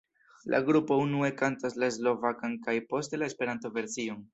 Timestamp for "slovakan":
2.01-2.59